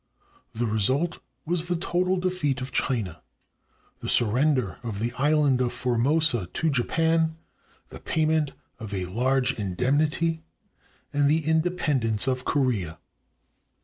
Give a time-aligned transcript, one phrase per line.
[0.55, 3.21] The result was the total defeat of China,
[3.99, 7.37] the surrender of the island of Formosa to Japan,
[7.89, 10.41] the payment of a large indem nity,
[11.13, 12.97] and the independence of Korea.